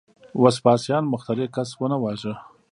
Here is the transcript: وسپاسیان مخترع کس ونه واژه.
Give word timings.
وسپاسیان 0.43 1.03
مخترع 1.13 1.47
کس 1.55 1.69
ونه 1.79 1.97
واژه. 2.03 2.33